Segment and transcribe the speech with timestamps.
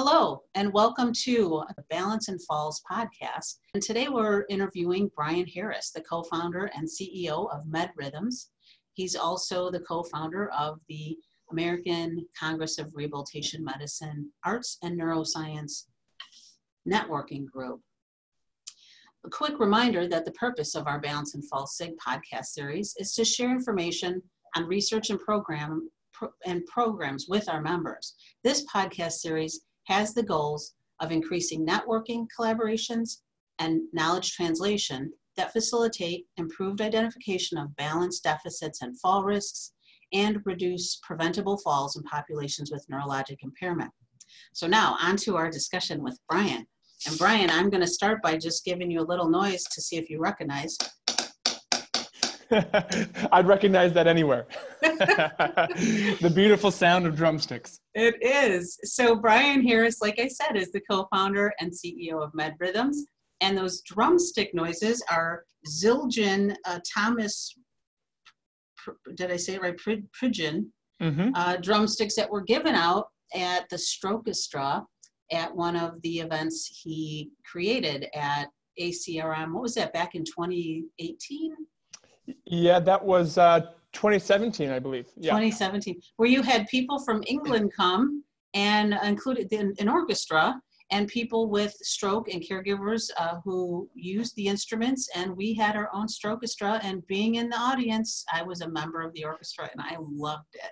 [0.00, 3.56] Hello, and welcome to the Balance and Falls podcast.
[3.74, 8.50] And today we're interviewing Brian Harris, the co founder and CEO of MedRhythms.
[8.92, 11.18] He's also the co founder of the
[11.50, 15.86] American Congress of Rehabilitation Medicine Arts and Neuroscience
[16.88, 17.80] Networking Group.
[19.26, 23.14] A quick reminder that the purpose of our Balance and Falls SIG podcast series is
[23.14, 24.22] to share information
[24.54, 25.90] on research and program
[26.46, 28.14] and programs with our members.
[28.44, 33.18] This podcast series has the goals of increasing networking, collaborations,
[33.58, 39.72] and knowledge translation that facilitate improved identification of balance deficits and fall risks
[40.12, 43.90] and reduce preventable falls in populations with neurologic impairment.
[44.52, 46.66] So now on to our discussion with Brian.
[47.06, 49.96] And Brian, I'm going to start by just giving you a little noise to see
[49.96, 50.76] if you recognize.
[53.32, 54.46] I'd recognize that anywhere.
[54.80, 57.80] the beautiful sound of drumsticks.
[57.94, 58.78] It is.
[58.84, 62.96] So Brian Harris, like I said, is the co-founder and CEO of MedRhythms.
[63.40, 67.54] And those drumstick noises are Zildjian uh, Thomas,
[69.14, 69.76] did I say it right?
[69.76, 71.30] Pridgeon mm-hmm.
[71.34, 74.84] uh, drumsticks that were given out at the Stroke Strokestra
[75.30, 78.48] at one of the events he created at
[78.80, 79.52] ACRM.
[79.52, 81.54] What was that, back in 2018?
[82.46, 83.60] Yeah, that was uh,
[83.92, 85.06] 2017, I believe.
[85.16, 85.30] Yeah.
[85.30, 91.72] 2017, where you had people from England come and included an orchestra and people with
[91.82, 95.08] stroke and caregivers uh, who used the instruments.
[95.14, 96.80] And we had our own stroke orchestra.
[96.82, 100.54] And being in the audience, I was a member of the orchestra and I loved
[100.54, 100.70] it.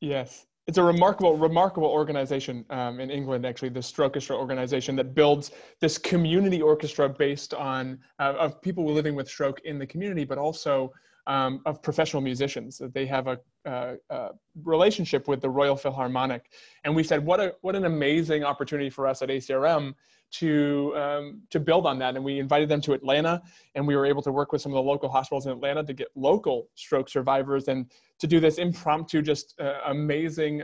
[0.00, 5.50] Yes it's a remarkable, remarkable organization um, in England, actually, the Strokestra organization that builds
[5.80, 10.36] this community orchestra based on uh, of people living with stroke in the community, but
[10.36, 10.92] also
[11.28, 12.80] um, of professional musicians.
[12.92, 14.28] They have a, uh,
[14.64, 16.50] relationship with the Royal Philharmonic,
[16.84, 19.94] and we said, what a what an amazing opportunity for us at ACRM
[20.30, 22.16] to um, to build on that.
[22.16, 23.42] And we invited them to Atlanta,
[23.74, 25.92] and we were able to work with some of the local hospitals in Atlanta to
[25.92, 30.62] get local stroke survivors and to do this impromptu, just uh, amazing.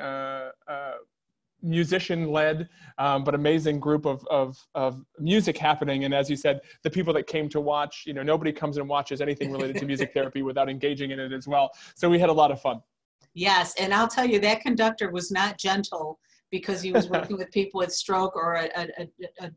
[1.64, 6.60] Musician led um, but amazing group of, of, of music happening and as you said
[6.82, 9.86] the people that came to watch you know nobody comes and watches anything related to
[9.86, 12.80] music therapy without engaging in it as well so we had a lot of fun
[13.32, 16.18] yes and i'll tell you that conductor was not gentle
[16.54, 18.88] because he was working with people with stroke or a, a,
[19.40, 19.50] a, a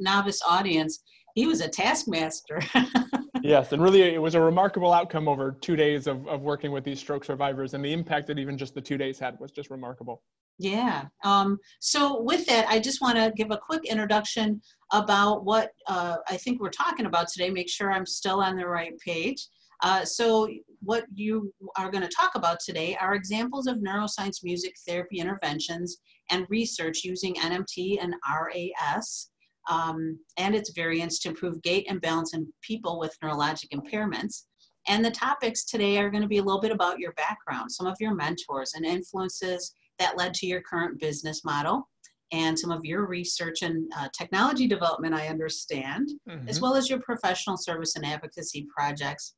[0.00, 1.04] novice audience.
[1.36, 2.60] He was a taskmaster.
[3.42, 6.82] yes, and really it was a remarkable outcome over two days of, of working with
[6.82, 9.70] these stroke survivors, and the impact that even just the two days had was just
[9.70, 10.22] remarkable.
[10.60, 11.06] Yeah.
[11.24, 14.60] Um, so with that, I just want to give a quick introduction
[14.92, 17.48] about what uh, I think we're talking about today.
[17.48, 19.48] Make sure I'm still on the right page.
[19.82, 20.50] Uh, so
[20.80, 25.96] what you are going to talk about today are examples of neuroscience music therapy interventions
[26.28, 29.30] and research using NMT and RAS
[29.70, 34.42] um, and its variants to improve gait and balance in people with neurologic impairments.
[34.88, 37.86] And the topics today are going to be a little bit about your background, some
[37.86, 41.88] of your mentors and influences that led to your current business model,
[42.32, 46.48] and some of your research and uh, technology development, I understand, mm-hmm.
[46.48, 49.34] as well as your professional service and advocacy projects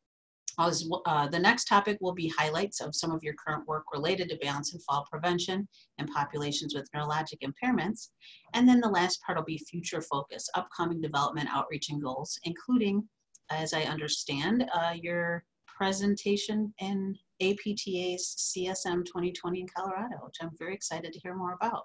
[0.58, 4.28] as, uh, the next topic will be highlights of some of your current work related
[4.28, 5.66] to balance and fall prevention
[5.98, 8.10] in populations with neurologic impairments.
[8.54, 13.08] And then the last part will be future focus, upcoming development outreach and goals, including,
[13.50, 15.44] as I understand, uh, your
[15.76, 21.84] presentation in APTA's CSM 2020 in Colorado, which I'm very excited to hear more about.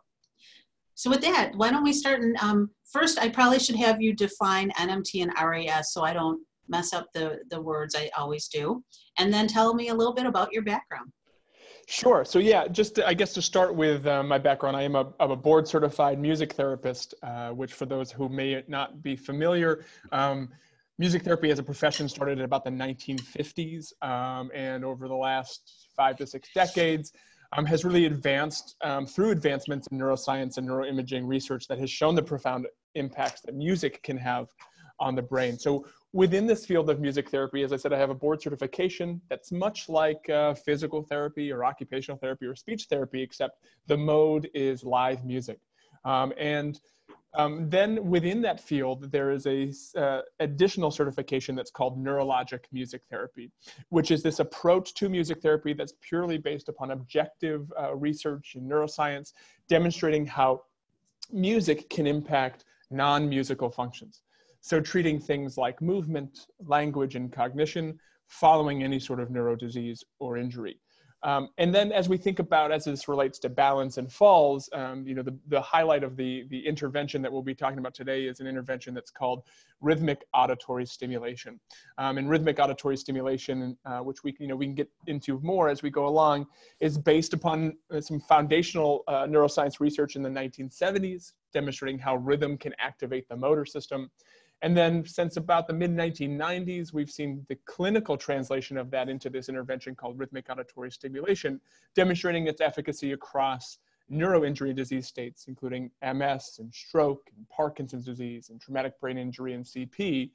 [0.95, 2.21] So with that, why don't we start?
[2.21, 6.41] And um, first, I probably should have you define NMT and RAS so I don't
[6.67, 8.83] mess up the, the words, I always do.
[9.17, 11.11] And then tell me a little bit about your background.
[11.89, 12.25] Sure.
[12.25, 15.13] So yeah, just to, I guess to start with uh, my background, I am a,
[15.21, 19.85] I'm a board certified music therapist, uh, which for those who may not be familiar,
[20.11, 20.49] um,
[20.97, 25.89] music therapy as a profession started in about the 1950s, um, and over the last
[25.95, 27.11] five to six decades,
[27.53, 32.15] um, has really advanced um, through advancements in neuroscience and neuroimaging research that has shown
[32.15, 34.47] the profound impacts that music can have
[34.99, 35.57] on the brain.
[35.57, 39.21] So within this field of music therapy, as I said, I have a board certification
[39.29, 44.49] that's much like uh, physical therapy or occupational therapy or speech therapy, except the mode
[44.53, 45.59] is live music.
[46.05, 46.79] Um, and
[47.37, 53.03] um, then within that field, there is a uh, additional certification that's called neurologic music
[53.11, 53.51] therapy,
[53.89, 58.67] which is this approach to music therapy that's purely based upon objective uh, research in
[58.67, 59.33] neuroscience,
[59.69, 60.63] demonstrating how
[61.31, 64.23] music can impact non-musical functions.
[64.61, 70.79] So treating things like movement, language, and cognition following any sort of neurodisease or injury.
[71.23, 75.05] Um, and then as we think about as this relates to balance and falls, um,
[75.07, 78.25] you know, the, the highlight of the, the intervention that we'll be talking about today
[78.25, 79.43] is an intervention that's called
[79.81, 81.59] rhythmic auditory stimulation.
[81.97, 85.69] Um, and rhythmic auditory stimulation, uh, which we, you know, we can get into more
[85.69, 86.45] as we go along,
[86.79, 92.57] is based upon uh, some foundational uh, neuroscience research in the 1970s, demonstrating how rhythm
[92.57, 94.11] can activate the motor system.
[94.61, 99.29] And then since about the mid 1990s, we've seen the clinical translation of that into
[99.29, 101.61] this intervention called rhythmic auditory stimulation,
[101.95, 103.77] demonstrating its efficacy across
[104.11, 109.65] neuroinjury disease states, including MS and stroke and Parkinson's disease and traumatic brain injury and
[109.65, 110.31] CP.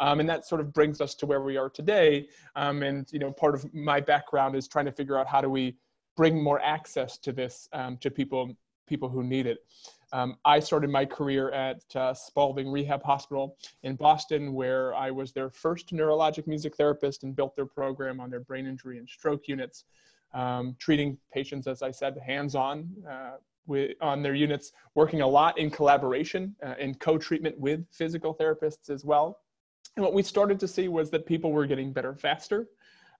[0.00, 2.28] Um, and that sort of brings us to where we are today.
[2.56, 5.48] Um, and, you know, part of my background is trying to figure out how do
[5.48, 5.76] we
[6.16, 8.54] bring more access to this um, to people,
[8.86, 9.58] people who need it.
[10.12, 15.32] Um, I started my career at uh, Spaulding Rehab Hospital in Boston, where I was
[15.32, 19.48] their first neurologic music therapist and built their program on their brain injury and stroke
[19.48, 19.84] units,
[20.34, 23.36] um, treating patients, as I said, hands on uh,
[24.00, 28.90] on their units, working a lot in collaboration uh, in co treatment with physical therapists
[28.90, 29.38] as well.
[29.96, 32.68] And what we started to see was that people were getting better faster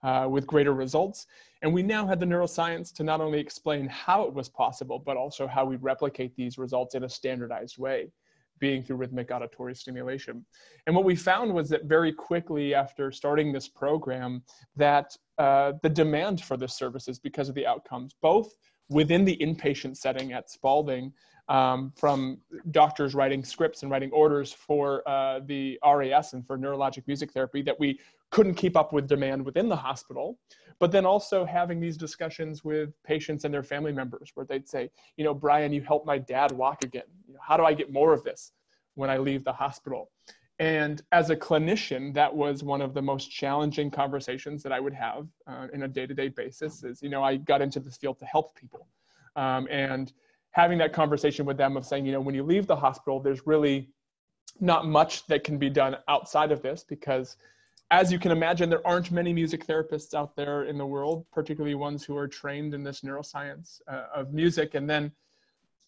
[0.03, 1.27] uh, with greater results.
[1.63, 5.17] And we now had the neuroscience to not only explain how it was possible, but
[5.17, 8.11] also how we replicate these results in a standardized way,
[8.59, 10.45] being through rhythmic auditory stimulation.
[10.87, 14.43] And what we found was that very quickly after starting this program,
[14.75, 18.53] that uh, the demand for this services because of the outcomes, both
[18.89, 21.13] within the inpatient setting at Spaulding,
[21.49, 22.39] um, from
[22.71, 27.63] doctors writing scripts and writing orders for uh, the RAS and for neurologic music therapy
[27.63, 27.99] that we
[28.33, 30.39] couldn't keep up with demand within the hospital,
[30.81, 34.91] but then also having these discussions with patients and their family members where they'd say,
[35.17, 37.05] you know, Brian, you helped my dad walk again.
[37.29, 38.53] You know, how do I get more of this
[38.95, 40.11] when I leave the hospital?
[40.59, 44.95] And as a clinician, that was one of the most challenging conversations that I would
[44.95, 46.85] have uh, in a day-to-day basis.
[46.85, 48.87] Is you know, I got into this field to help people,
[49.37, 50.13] um, and
[50.53, 53.47] having that conversation with them of saying, you know, when you leave the hospital, there's
[53.47, 53.91] really
[54.61, 57.37] not much that can be done outside of this because
[57.93, 61.75] as you can imagine, there aren't many music therapists out there in the world, particularly
[61.75, 64.75] ones who are trained in this neuroscience uh, of music.
[64.75, 65.13] And then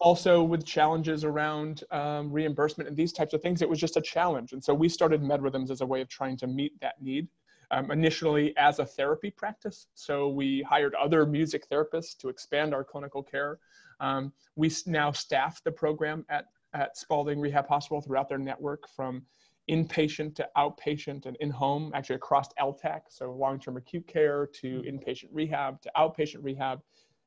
[0.00, 4.02] also with challenges around um, reimbursement and these types of things, it was just a
[4.02, 4.52] challenge.
[4.52, 7.26] And so we started MedRhythms as a way of trying to meet that need.
[7.70, 9.86] Um, initially as a therapy practice.
[9.94, 13.58] So we hired other music therapists to expand our clinical care.
[14.00, 19.22] Um, we now staff the program at, at Spaulding Rehab Hospital throughout their network from
[19.70, 24.96] inpatient to outpatient and in-home, actually across LTAC, so long-term acute care to mm-hmm.
[24.96, 26.80] inpatient rehab to outpatient rehab.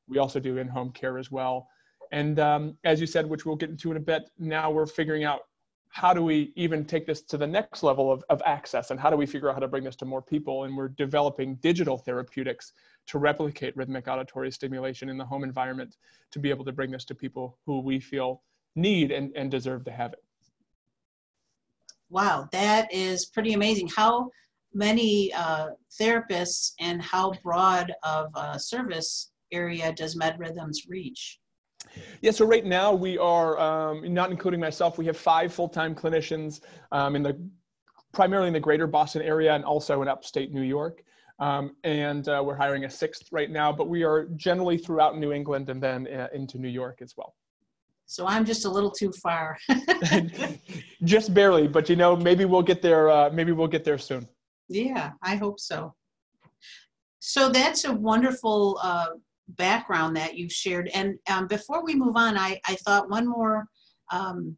[0.06, 1.68] We also do in-home care as well.
[2.12, 5.24] And um, as you said, which we'll get into in a bit, now we're figuring
[5.24, 5.40] out
[5.90, 9.10] how do we even take this to the next level of, of access and how
[9.10, 10.64] do we figure out how to bring this to more people?
[10.64, 12.72] And we're developing digital therapeutics
[13.06, 15.96] to replicate rhythmic auditory stimulation in the home environment
[16.30, 18.42] to be able to bring this to people who we feel
[18.76, 20.20] need and, and deserve to have it
[22.10, 23.88] wow, that is pretty amazing.
[23.88, 24.30] How
[24.74, 25.68] many uh,
[26.00, 31.38] therapists and how broad of a service area does MedRhythms reach?
[32.20, 36.60] Yeah, so right now we are, um, not including myself, we have five full-time clinicians
[36.92, 37.38] um, in the
[38.12, 41.02] primarily in the greater Boston area and also in upstate New York.
[41.38, 45.32] Um, and uh, we're hiring a sixth right now, but we are generally throughout New
[45.32, 47.34] England and then uh, into New York as well.
[48.08, 49.58] So I'm just a little too far.
[51.04, 53.10] just barely, but you know, maybe we'll get there.
[53.10, 54.26] Uh, maybe we'll get there soon.
[54.68, 55.94] Yeah, I hope so.
[57.18, 59.08] So that's a wonderful uh,
[59.48, 60.88] background that you've shared.
[60.94, 63.66] And um, before we move on, I, I thought one more
[64.10, 64.56] um,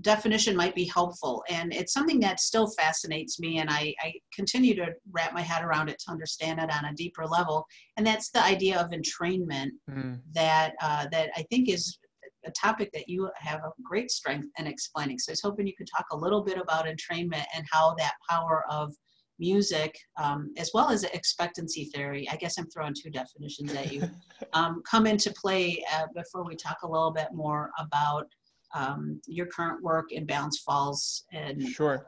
[0.00, 1.44] definition might be helpful.
[1.50, 5.62] And it's something that still fascinates me, and I, I continue to wrap my head
[5.62, 7.66] around it to understand it on a deeper level.
[7.98, 10.18] And that's the idea of entrainment mm.
[10.32, 11.98] that uh, that I think is
[12.46, 15.18] a topic that you have a great strength in explaining.
[15.18, 18.14] So I was hoping you could talk a little bit about entrainment and how that
[18.28, 18.94] power of
[19.38, 24.08] music, um, as well as expectancy theory, I guess I'm throwing two definitions at you,
[24.52, 28.26] um, come into play uh, before we talk a little bit more about
[28.74, 31.24] um, your current work in Balance Falls.
[31.32, 32.06] And sure.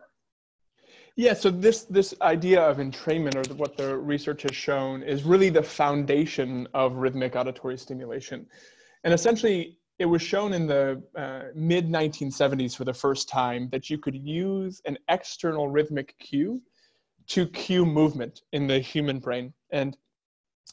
[1.18, 5.48] Yeah, so this this idea of entrainment, or what the research has shown, is really
[5.48, 8.46] the foundation of rhythmic auditory stimulation,
[9.02, 13.88] and essentially it was shown in the uh, mid 1970s for the first time that
[13.88, 16.60] you could use an external rhythmic cue
[17.28, 19.52] to cue movement in the human brain.
[19.70, 19.96] And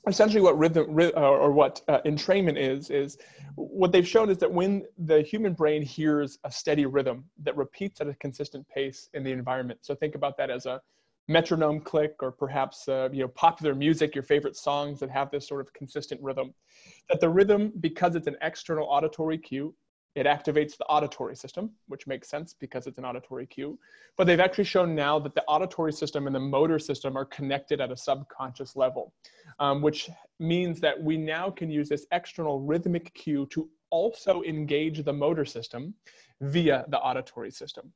[0.08, 3.18] essentially what rhythm uh, or what uh, entrainment is is
[3.56, 8.02] what they've shown is that when the human brain hears a steady rhythm that repeats
[8.02, 10.82] at a consistent pace in the environment so think about that as a
[11.28, 15.48] metronome click or perhaps uh, you know popular music your favorite songs that have this
[15.48, 16.54] sort of consistent rhythm.
[17.10, 19.74] That the rhythm because it's an external auditory cue
[20.16, 23.80] it activates the auditory system which makes sense because it's an auditory cue.
[24.16, 27.82] But they've actually shown now that the auditory system and the motor system are connected
[27.82, 29.14] at a subconscious level
[29.60, 34.98] um, which means that we now can use this external rhythmic cue to also engage
[35.04, 35.94] the motor system
[36.42, 37.94] via the auditory system.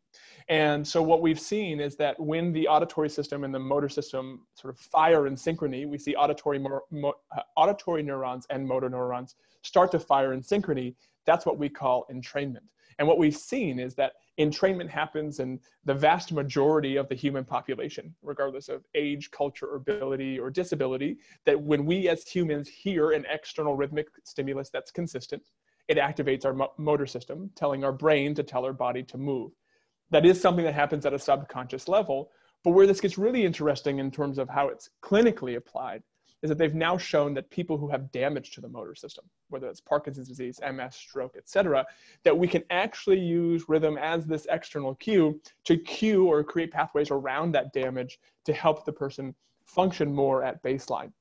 [0.47, 4.45] And so what we've seen is that when the auditory system and the motor system
[4.53, 8.89] sort of fire in synchrony, we see auditory, mo- mo- uh, auditory neurons and motor
[8.89, 10.93] neurons start to fire in synchrony.
[11.25, 12.67] That's what we call entrainment.
[12.99, 17.43] And what we've seen is that entrainment happens in the vast majority of the human
[17.43, 23.25] population, regardless of age, culture, ability, or disability, that when we as humans hear an
[23.29, 25.43] external rhythmic stimulus that's consistent,
[25.87, 29.51] it activates our mo- motor system, telling our brain to tell our body to move.
[30.09, 32.31] That is something that happens at a subconscious level.
[32.63, 36.03] But where this gets really interesting in terms of how it's clinically applied
[36.43, 39.67] is that they've now shown that people who have damage to the motor system, whether
[39.67, 41.85] it's Parkinson's disease, MS, stroke, et cetera,
[42.23, 47.09] that we can actually use rhythm as this external cue to cue or create pathways
[47.09, 49.33] around that damage to help the person
[49.65, 51.11] function more at baseline.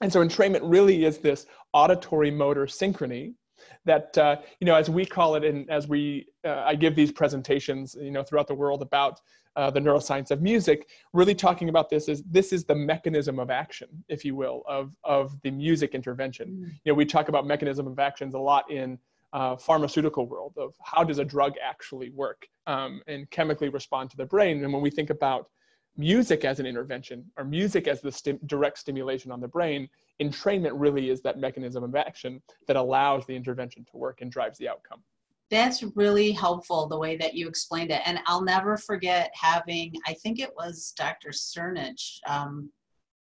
[0.00, 3.34] And so entrainment really is this auditory motor synchrony
[3.84, 7.12] that uh, you know as we call it and as we uh, i give these
[7.12, 9.20] presentations you know throughout the world about
[9.56, 13.50] uh, the neuroscience of music really talking about this is this is the mechanism of
[13.50, 16.66] action if you will of of the music intervention mm.
[16.84, 18.98] you know we talk about mechanism of actions a lot in
[19.32, 24.16] uh, pharmaceutical world of how does a drug actually work um, and chemically respond to
[24.16, 25.48] the brain and when we think about
[25.96, 29.88] music as an intervention or music as the sti- direct stimulation on the brain
[30.22, 34.58] entrainment really is that mechanism of action that allows the intervention to work and drives
[34.58, 35.02] the outcome.
[35.50, 38.00] That's really helpful the way that you explained it.
[38.06, 41.30] And I'll never forget having, I think it was Dr.
[41.30, 42.70] Cernich um,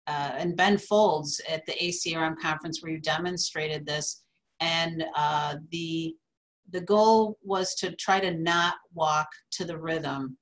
[0.07, 4.23] uh, and Ben Folds at the ACRM conference where you demonstrated this.
[4.59, 6.15] And uh, the,
[6.71, 10.37] the goal was to try to not walk to the rhythm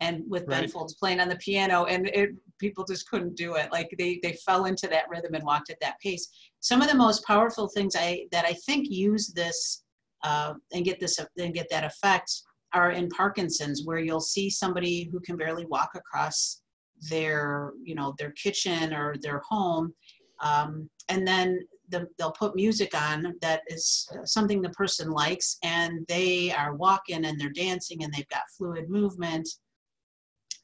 [0.00, 0.62] and with right.
[0.62, 3.72] Ben Folds playing on the piano, and it, people just couldn't do it.
[3.72, 6.28] Like they they fell into that rhythm and walked at that pace.
[6.60, 9.82] Some of the most powerful things I that I think use this
[10.22, 12.30] uh, and get this and get that effect
[12.72, 16.62] are in Parkinson's, where you'll see somebody who can barely walk across
[17.08, 19.92] their you know their kitchen or their home,
[20.40, 26.06] um, and then the, they'll put music on that is something the person likes, and
[26.06, 29.48] they are walking and they're dancing and they've got fluid movement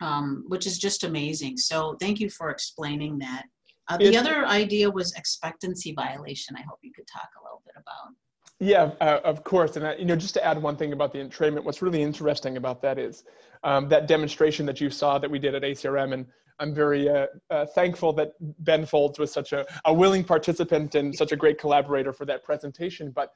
[0.01, 1.57] um, which is just amazing.
[1.57, 3.45] So thank you for explaining that.
[3.89, 6.57] Uh, the other idea was expectancy violation.
[6.57, 8.15] I hope you could talk a little bit about.
[8.59, 9.77] Yeah, uh, of course.
[9.77, 12.57] And, uh, you know, just to add one thing about the entrainment, what's really interesting
[12.57, 13.23] about that is
[13.65, 16.15] um, that demonstration that you saw that we did at ACRM.
[16.15, 16.27] And
[16.59, 21.15] I'm very uh, uh, thankful that Ben Folds was such a, a willing participant and
[21.15, 23.11] such a great collaborator for that presentation.
[23.11, 23.33] But,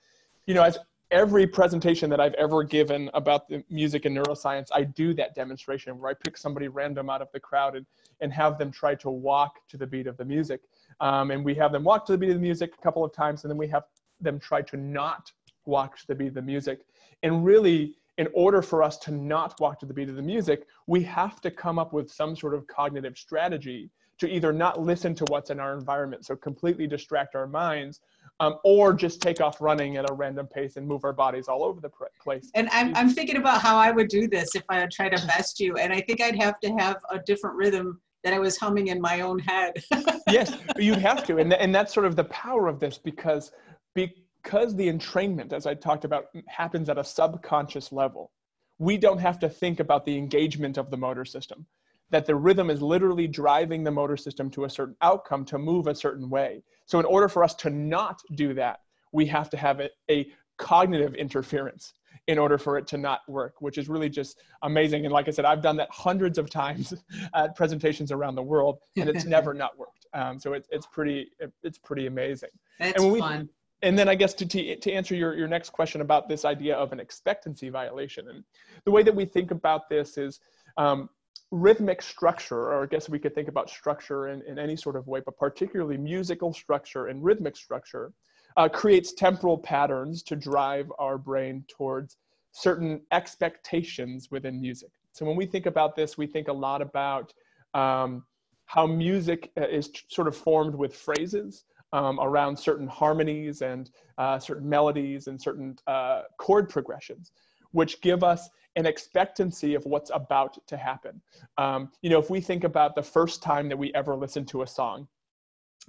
[0.47, 0.79] you know, as
[1.11, 5.99] every presentation that I've ever given about the music and neuroscience, I do that demonstration
[5.99, 7.87] where I pick somebody random out of the crowd and,
[8.21, 10.61] and have them try to walk to the beat of the music.
[11.01, 13.13] Um, and we have them walk to the beat of the music a couple of
[13.13, 13.85] times, and then we have
[14.21, 15.33] them try to not
[15.67, 16.81] walk to the beat of the music.
[17.23, 20.67] And really, in order for us to not walk to the beat of the music,
[20.87, 25.15] we have to come up with some sort of cognitive strategy to either not listen
[25.15, 28.01] to what's in our environment, so completely distract our minds,
[28.41, 31.63] um, or just take off running at a random pace and move our bodies all
[31.63, 32.51] over the place.
[32.55, 35.27] And I'm, I'm thinking about how I would do this if I would try to
[35.27, 35.77] best you.
[35.77, 39.01] And I think I'd have to have a different rhythm that I was humming in
[39.01, 39.75] my own head.
[40.31, 41.37] yes, you'd have to.
[41.37, 43.53] And, and that's sort of the power of this because,
[43.95, 48.31] because the entrainment, as I talked about, happens at a subconscious level.
[48.79, 51.67] We don't have to think about the engagement of the motor system
[52.11, 55.87] that the rhythm is literally driving the motor system to a certain outcome to move
[55.87, 56.63] a certain way.
[56.91, 58.81] So, in order for us to not do that,
[59.13, 60.27] we have to have a, a
[60.59, 61.95] cognitive interference
[62.27, 65.05] in order for it to not work, which is really just amazing.
[65.05, 66.93] And like I said, I've done that hundreds of times
[67.35, 70.07] at presentations around the world, and it's never not worked.
[70.15, 71.29] Um, so it's it's pretty
[71.63, 72.51] it's pretty amazing.
[72.81, 73.49] That's and we, fun.
[73.83, 76.75] And then I guess to, to, to answer your, your next question about this idea
[76.75, 78.43] of an expectancy violation, and
[78.85, 80.41] the way that we think about this is
[80.77, 81.09] um,
[81.51, 85.07] rhythmic structure, or I guess we could think about structure in, in any sort of
[85.09, 88.13] way, but particularly musical structure and rhythmic structure,
[88.57, 92.17] uh, creates temporal patterns to drive our brain towards
[92.53, 94.91] certain expectations within music.
[95.13, 97.33] So when we think about this, we think a lot about
[97.75, 98.25] um,
[98.67, 104.39] how music uh, is sort of formed with phrases um, around certain harmonies and uh,
[104.39, 107.33] certain melodies and certain uh, chord progressions
[107.73, 111.21] which give us an expectancy of what's about to happen.
[111.59, 114.63] Um, you know, if we think about the first time that we ever listened to
[114.63, 115.09] a song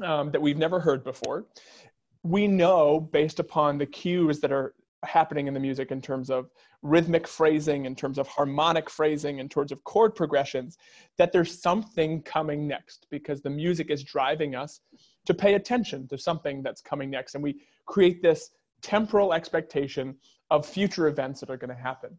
[0.03, 1.45] um, that we've never heard before,
[2.23, 4.73] we know based upon the cues that are
[5.03, 6.49] happening in the music in terms of
[6.83, 10.77] rhythmic phrasing, in terms of harmonic phrasing, in terms of chord progressions,
[11.17, 14.81] that there's something coming next because the music is driving us
[15.25, 17.35] to pay attention to something that's coming next.
[17.35, 20.15] And we create this temporal expectation
[20.49, 22.17] of future events that are going to happen.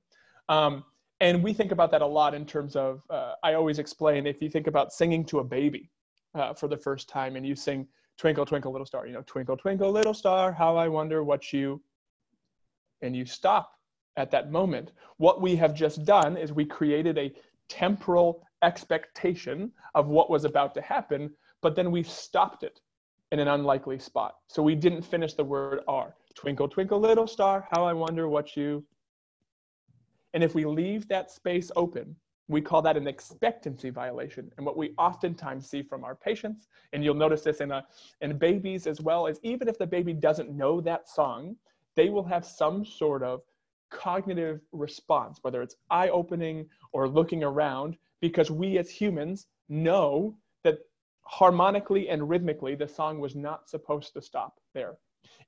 [0.48, 0.84] Um,
[1.20, 4.42] and we think about that a lot in terms of, uh, I always explain if
[4.42, 5.90] you think about singing to a baby
[6.34, 7.86] uh, for the first time and you sing
[8.18, 11.80] Twinkle, Twinkle, Little Star, you know, Twinkle, Twinkle, Little Star, how I wonder what you,
[13.02, 13.72] and you stop
[14.16, 14.92] at that moment.
[15.16, 17.32] What we have just done is we created a
[17.68, 21.30] temporal expectation of what was about to happen,
[21.62, 22.80] but then we stopped it
[23.32, 24.36] in an unlikely spot.
[24.48, 26.14] So we didn't finish the word are.
[26.34, 28.84] Twinkle, twinkle, little star, how I wonder what you.
[30.34, 32.16] And if we leave that space open,
[32.48, 34.50] we call that an expectancy violation.
[34.56, 37.84] And what we oftentimes see from our patients, and you'll notice this in, a,
[38.20, 41.56] in babies as well, is even if the baby doesn't know that song,
[41.94, 43.42] they will have some sort of
[43.90, 50.34] cognitive response, whether it's eye opening or looking around, because we as humans know
[50.64, 50.78] that
[51.22, 54.94] harmonically and rhythmically, the song was not supposed to stop there.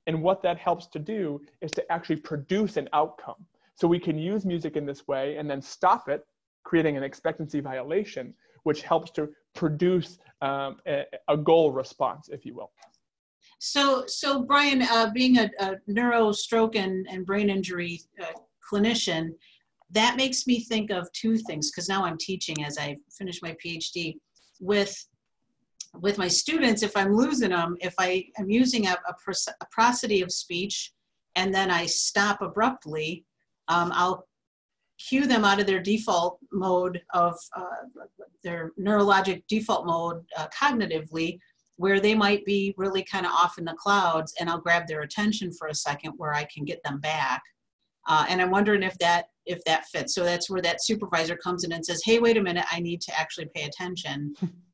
[0.07, 3.45] And what that helps to do is to actually produce an outcome.
[3.75, 6.25] So we can use music in this way and then stop it,
[6.63, 12.55] creating an expectancy violation, which helps to produce um, a, a, goal response, if you
[12.55, 12.71] will.
[13.59, 18.37] So, so Brian, uh, being a, a neuro, stroke, and, and brain injury uh,
[18.69, 19.29] clinician,
[19.91, 23.55] that makes me think of two things because now I'm teaching as I finish my
[23.63, 24.17] PhD
[24.59, 24.95] with
[26.01, 30.21] with my students, if I'm losing them, if I am using a, a, a, prosody
[30.21, 30.91] of speech
[31.35, 33.23] and then I stop abruptly,
[33.67, 34.27] um, I'll
[34.97, 38.03] cue them out of their default mode of uh,
[38.43, 41.39] their neurologic default mode uh, cognitively,
[41.77, 45.01] where they might be really kind of off in the clouds, and I'll grab their
[45.01, 47.41] attention for a second where I can get them back.
[48.07, 50.15] Uh, and I'm wondering if that if that fits.
[50.15, 53.01] So that's where that supervisor comes in and says, "Hey, wait a minute, I need
[53.01, 54.35] to actually pay attention."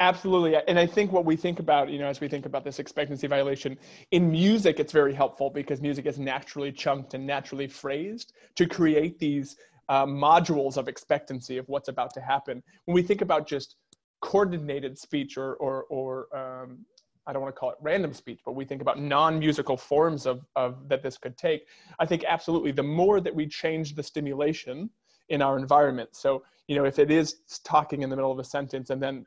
[0.00, 0.56] Absolutely.
[0.66, 3.26] And I think what we think about, you know, as we think about this expectancy
[3.26, 3.78] violation
[4.10, 9.18] in music, it's very helpful because music is naturally chunked and naturally phrased to create
[9.18, 9.56] these
[9.88, 12.62] uh, modules of expectancy of what's about to happen.
[12.86, 13.76] When we think about just
[14.20, 16.84] coordinated speech or, or, or um,
[17.26, 20.44] I don't want to call it random speech, but we think about non-musical forms of,
[20.56, 21.66] of that this could take.
[22.00, 24.90] I think absolutely the more that we change the stimulation
[25.28, 26.10] in our environment.
[26.12, 29.26] So, you know, if it is talking in the middle of a sentence and then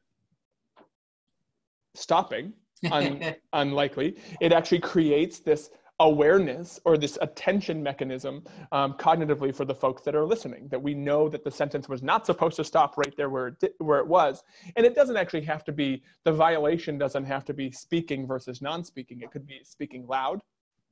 [1.98, 2.54] stopping,
[2.92, 5.70] un- unlikely, it actually creates this
[6.02, 10.94] awareness or this attention mechanism um, cognitively for the folks that are listening that we
[10.94, 14.00] know that the sentence was not supposed to stop right there where it, di- where
[14.00, 14.44] it was.
[14.76, 18.62] And it doesn't actually have to be the violation doesn't have to be speaking versus
[18.62, 19.22] non-speaking.
[19.22, 20.42] It could be speaking loud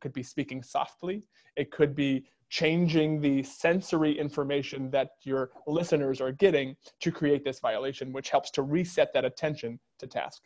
[0.03, 1.23] could be speaking softly.
[1.55, 7.59] It could be changing the sensory information that your listeners are getting to create this
[7.59, 10.43] violation which helps to reset that attention to task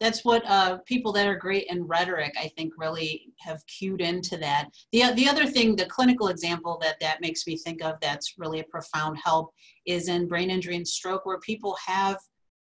[0.00, 4.38] that's what uh, people that are great in rhetoric, I think, really have cued into
[4.38, 4.70] that.
[4.92, 8.60] The, the other thing, the clinical example that that makes me think of that's really
[8.60, 9.52] a profound help
[9.86, 12.16] is in brain injury and stroke, where people have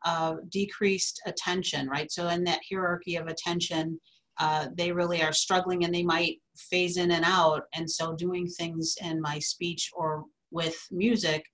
[0.06, 2.12] uh, decreased attention, right?
[2.12, 4.00] So in that hierarchy of attention,
[4.40, 7.64] uh, they really are struggling and they might phase in and out.
[7.74, 11.46] And so doing things in my speech or with music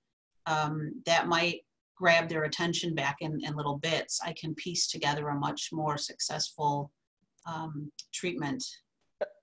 [0.45, 1.61] um, that might
[1.99, 5.97] grab their attention back in, in little bits, I can piece together a much more
[5.97, 6.91] successful
[7.45, 8.63] um, treatment.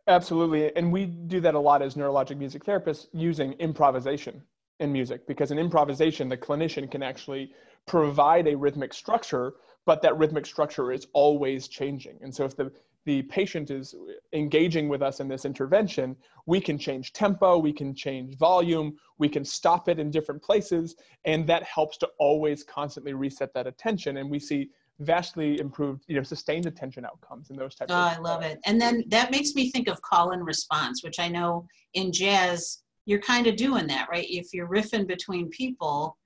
[0.09, 0.75] Absolutely.
[0.77, 4.43] And we do that a lot as neurologic music therapists using improvisation
[4.81, 7.53] in music because in improvisation, the clinician can actually
[7.87, 12.19] provide a rhythmic structure, but that rhythmic structure is always changing.
[12.23, 12.73] And so if the
[13.07, 13.95] the patient is
[14.33, 19.29] engaging with us in this intervention, we can change tempo, we can change volume, we
[19.29, 24.19] can stop it in different places, and that helps to always constantly reset that attention.
[24.19, 27.93] And we see vastly improved, you know, sustained attention outcomes in those types.
[27.93, 28.59] Oh, of, ah, I love it.
[28.67, 32.83] And then that makes me think of call and response, which I know in jazz
[33.05, 34.27] you're kind of doing that, right?
[34.29, 36.17] If you're riffing between people,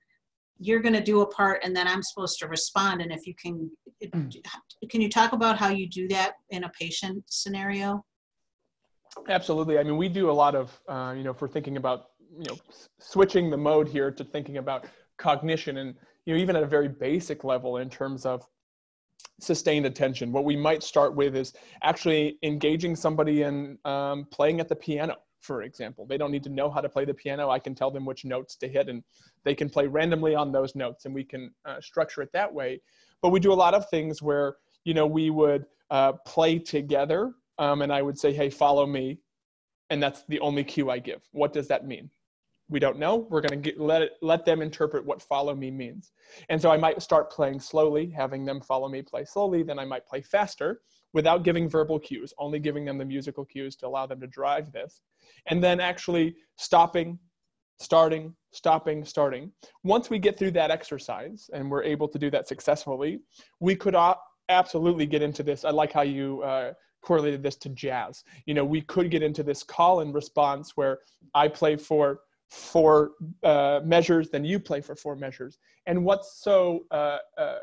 [0.61, 3.01] you're going to do a part and then i'm supposed to respond.
[3.01, 3.69] And if you can
[4.03, 4.45] mm.
[4.89, 8.05] can you talk about how you do that in a patient scenario?
[9.27, 9.79] Absolutely.
[9.79, 12.57] I mean we do a lot of uh, you know for thinking about you know
[12.99, 14.85] switching the mode here to thinking about
[15.17, 15.95] cognition and
[16.25, 18.45] you know even at a very basic level in terms of
[19.39, 24.67] sustained attention what we might start with is actually engaging somebody in um, playing at
[24.67, 26.05] the piano for example.
[26.05, 27.49] They don't need to know how to play the piano.
[27.49, 29.03] I can tell them which notes to hit and
[29.43, 32.81] they can play randomly on those notes and we can uh, structure it that way.
[33.21, 37.33] But we do a lot of things where, you know, we would uh, play together
[37.57, 39.19] um, and I would say, hey, follow me.
[39.89, 41.21] And that's the only cue I give.
[41.31, 42.09] What does that mean?
[42.69, 43.27] We don't know.
[43.29, 46.13] We're going to let let them interpret what follow me means.
[46.47, 49.63] And so I might start playing slowly, having them follow me play slowly.
[49.63, 50.79] Then I might play faster
[51.13, 54.71] without giving verbal cues, only giving them the musical cues to allow them to drive
[54.71, 55.01] this.
[55.47, 57.19] And then actually stopping,
[57.79, 59.51] starting, stopping, starting.
[59.83, 63.19] Once we get through that exercise and we're able to do that successfully,
[63.59, 63.95] we could
[64.49, 65.65] absolutely get into this.
[65.65, 68.23] I like how you uh, correlated this to jazz.
[68.45, 70.99] You know, we could get into this call and response where
[71.33, 73.11] I play for four
[73.43, 75.57] uh, measures, then you play for four measures.
[75.85, 77.59] And what's so uh, uh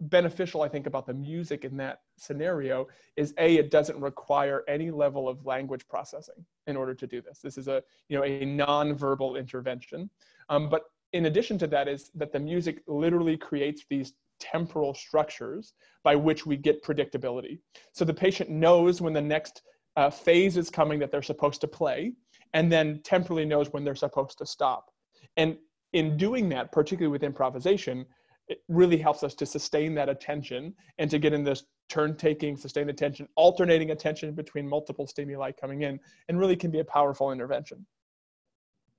[0.00, 4.90] beneficial, I think, about the music in that scenario is a it doesn't require any
[4.90, 7.40] level of language processing in order to do this.
[7.40, 10.10] This is a you know a non-verbal intervention.
[10.48, 15.72] Um, but in addition to that is that the music literally creates these temporal structures
[16.04, 17.58] by which we get predictability.
[17.92, 19.62] So the patient knows when the next
[19.96, 22.12] uh, phase is coming that they're supposed to play,
[22.52, 24.90] and then temporally knows when they're supposed to stop.
[25.36, 25.56] And
[25.92, 28.04] in doing that, particularly with improvisation,
[28.48, 32.56] it really helps us to sustain that attention and to get in this turn taking,
[32.56, 37.32] sustained attention, alternating attention between multiple stimuli coming in, and really can be a powerful
[37.32, 37.86] intervention.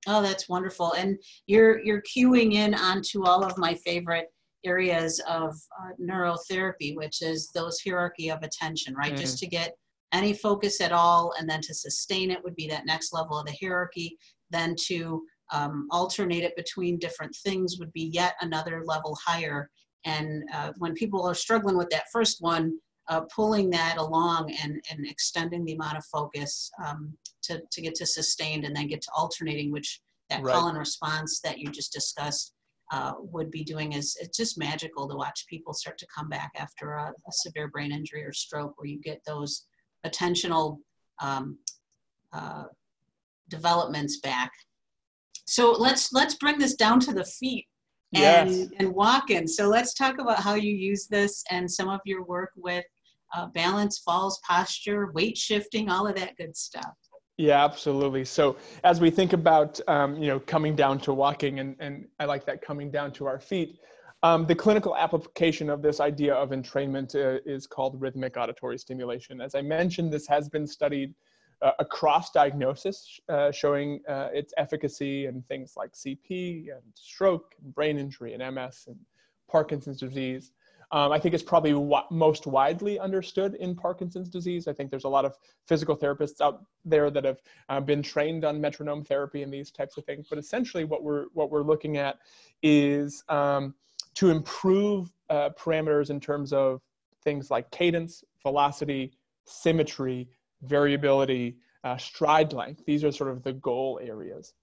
[0.06, 0.92] Oh, that's wonderful.
[0.94, 4.26] And you're you're cueing in onto all of my favorite
[4.64, 9.14] areas of uh, neurotherapy, which is those hierarchy of attention, right?
[9.14, 9.18] Mm.
[9.18, 9.74] Just to get
[10.12, 13.46] any focus at all, and then to sustain it would be that next level of
[13.46, 14.16] the hierarchy.
[14.50, 19.70] Then to um, alternate it between different things would be yet another level higher.
[20.04, 24.80] And uh, when people are struggling with that first one, uh, pulling that along and,
[24.90, 29.00] and extending the amount of focus um, to, to get to sustained and then get
[29.00, 30.54] to alternating, which that right.
[30.54, 32.52] call and response that you just discussed
[32.90, 36.50] uh, would be doing is it's just magical to watch people start to come back
[36.56, 39.66] after a, a severe brain injury or stroke where you get those
[40.06, 40.78] attentional
[41.20, 41.58] um,
[42.32, 42.64] uh,
[43.48, 44.52] developments back
[45.48, 47.66] so let's let's bring this down to the feet
[48.14, 48.68] and yes.
[48.78, 49.46] and walking.
[49.46, 52.84] So let's talk about how you use this and some of your work with
[53.34, 56.94] uh, balance, falls, posture, weight shifting, all of that good stuff.
[57.38, 58.24] Yeah, absolutely.
[58.24, 62.26] So as we think about um, you know coming down to walking, and and I
[62.26, 63.78] like that coming down to our feet.
[64.24, 69.40] Um, the clinical application of this idea of entrainment uh, is called rhythmic auditory stimulation.
[69.40, 71.14] As I mentioned, this has been studied
[71.62, 77.54] uh, a cross diagnosis uh, showing uh, its efficacy in things like CP and stroke
[77.62, 78.96] and brain injury and MS and
[79.48, 80.52] Parkinson's disease.
[80.90, 84.68] Um, I think it's probably wa- most widely understood in Parkinson's disease.
[84.68, 88.44] I think there's a lot of physical therapists out there that have uh, been trained
[88.44, 90.28] on metronome therapy and these types of things.
[90.30, 92.18] But essentially, what we're what we're looking at
[92.62, 93.74] is um,
[94.14, 96.80] to improve uh, parameters in terms of
[97.22, 99.12] things like cadence, velocity,
[99.44, 100.28] symmetry,
[100.62, 102.84] variability, uh, stride length.
[102.86, 104.54] These are sort of the goal areas.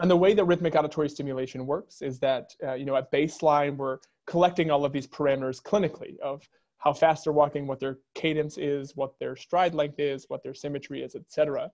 [0.00, 3.76] And the way that rhythmic auditory stimulation works is that, uh, you know, at baseline,
[3.76, 8.58] we're collecting all of these parameters clinically of how fast they're walking, what their cadence
[8.58, 11.70] is, what their stride length is, what their symmetry is, etc.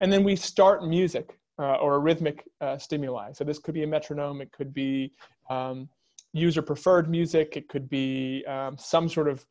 [0.00, 3.32] And then we start music uh, or a rhythmic uh, stimuli.
[3.32, 5.12] So this could be a metronome, it could be
[5.50, 5.88] um,
[6.32, 9.44] user preferred music, it could be um, some sort of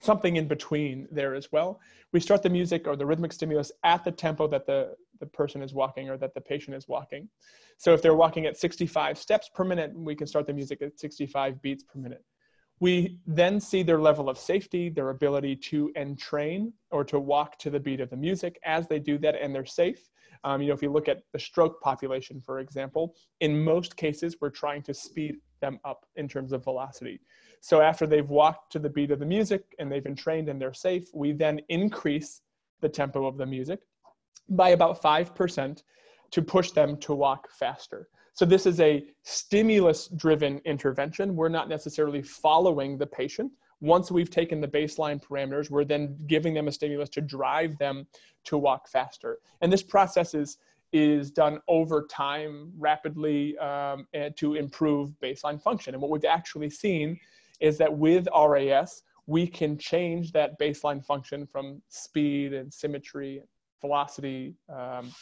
[0.00, 1.80] something in between there as well.
[2.12, 5.62] We start the music or the rhythmic stimulus at the tempo that the, the person
[5.62, 7.28] is walking or that the patient is walking.
[7.76, 10.98] So if they're walking at 65 steps per minute, we can start the music at
[10.98, 12.24] 65 beats per minute.
[12.80, 17.70] We then see their level of safety, their ability to entrain or to walk to
[17.70, 18.58] the beat of the music.
[18.64, 20.08] As they do that and they're safe,
[20.44, 24.36] um, you know, if you look at the stroke population, for example, in most cases,
[24.40, 27.20] we're trying to speed them up in terms of velocity.
[27.60, 30.60] So after they've walked to the beat of the music and they've been trained and
[30.60, 32.42] they're safe, we then increase
[32.80, 33.80] the tempo of the music
[34.50, 35.82] by about 5%
[36.30, 38.08] to push them to walk faster.
[38.38, 41.34] So this is a stimulus driven intervention.
[41.34, 43.50] We're not necessarily following the patient.
[43.80, 48.06] Once we've taken the baseline parameters, we're then giving them a stimulus to drive them
[48.44, 49.38] to walk faster.
[49.60, 50.58] And this process is
[50.92, 55.94] is done over time rapidly um, to improve baseline function.
[55.94, 57.18] And what we've actually seen
[57.58, 63.42] is that with RAS, we can change that baseline function from speed and symmetry,
[63.80, 65.12] velocity, um,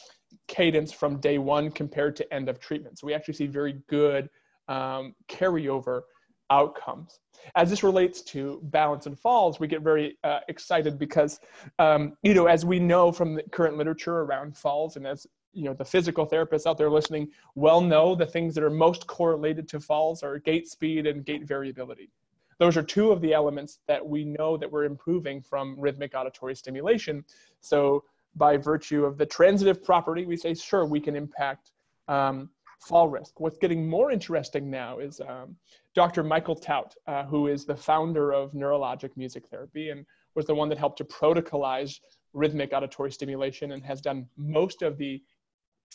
[0.48, 2.98] cadence from day one compared to end of treatment.
[2.98, 4.28] So we actually see very good
[4.68, 6.02] um, carryover
[6.50, 7.20] outcomes.
[7.54, 11.40] As this relates to balance and falls, we get very uh, excited because,
[11.78, 15.64] um, you know, as we know from the current literature around falls, and as you
[15.64, 19.66] know, the physical therapists out there listening well know the things that are most correlated
[19.68, 22.10] to falls are gait speed and gait variability.
[22.58, 26.54] Those are two of the elements that we know that we're improving from rhythmic auditory
[26.54, 27.24] stimulation.
[27.60, 28.04] So
[28.36, 31.72] by virtue of the transitive property, we say, sure, we can impact
[32.08, 33.40] um, fall risk.
[33.40, 35.56] What's getting more interesting now is um,
[35.94, 36.22] Dr.
[36.22, 40.68] Michael Thaut, uh, who is the founder of neurologic music therapy and was the one
[40.68, 41.98] that helped to protocolize
[42.34, 45.22] rhythmic auditory stimulation and has done most of the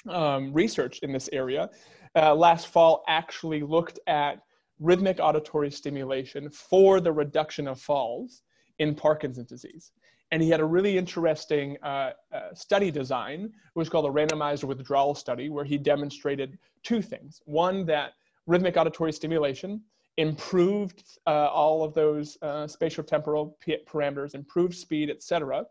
[0.09, 1.69] um, research in this area.
[2.15, 4.41] Uh, last fall actually looked at
[4.79, 8.41] rhythmic auditory stimulation for the reduction of falls
[8.79, 9.91] in Parkinson's disease
[10.31, 13.45] and he had a really interesting uh, uh, study design.
[13.45, 17.41] It was called a randomized withdrawal study, where he demonstrated two things.
[17.45, 18.13] One, that
[18.47, 19.81] rhythmic auditory stimulation
[20.17, 25.65] improved uh, all of those uh, spatial temporal parameters, improved speed, etc.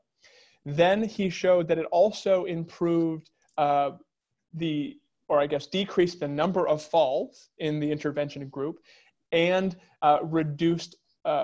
[0.66, 3.92] Then he showed that it also improved uh,
[4.54, 8.80] the, or I guess decreased the number of falls in the intervention group
[9.32, 10.96] and uh, reduced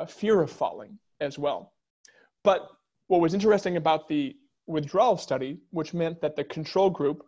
[0.08, 1.72] fear of falling as well.
[2.42, 2.75] But
[3.08, 7.24] what was interesting about the withdrawal study, which meant that the control group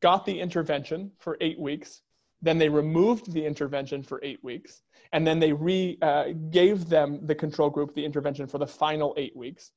[0.00, 2.02] got the intervention for eight weeks,
[2.42, 7.26] then they removed the intervention for eight weeks, and then they re uh, gave them
[7.26, 9.72] the control group the intervention for the final eight weeks,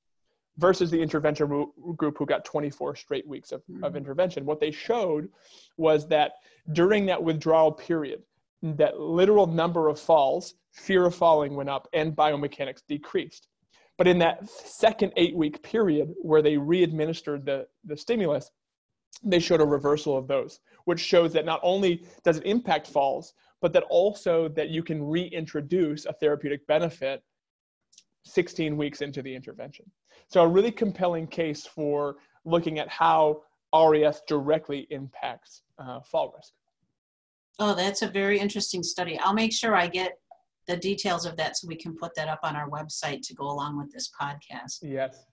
[0.57, 1.47] versus the intervention
[1.95, 4.45] group who got 24 straight weeks of, of intervention.
[4.45, 5.29] What they showed
[5.77, 6.33] was that
[6.71, 8.21] during that withdrawal period,
[8.61, 13.47] that literal number of falls, fear of falling went up, and biomechanics decreased.
[13.97, 18.49] But in that second eight week period where they re-administered the, the stimulus,
[19.23, 23.33] they showed a reversal of those, which shows that not only does it impact falls,
[23.61, 27.23] but that also that you can reintroduce a therapeutic benefit
[28.25, 29.89] 16 weeks into the intervention.
[30.27, 36.53] So a really compelling case for looking at how RAS directly impacts uh, fall risk.
[37.59, 39.19] Oh, that's a very interesting study.
[39.19, 40.17] I'll make sure I get
[40.67, 43.45] the details of that so we can put that up on our website to go
[43.45, 44.79] along with this podcast.
[44.81, 45.25] Yes.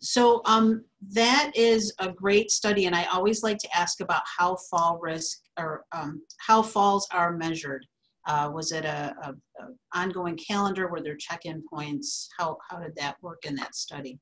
[0.00, 4.56] So um, that is a great study, and I always like to ask about how
[4.70, 7.86] fall risk or um, how falls are measured.
[8.26, 9.30] Uh, was it a, a,
[9.62, 10.88] a, ongoing calendar?
[10.88, 12.28] Were there check-in points?
[12.38, 14.18] How how did that work in that study?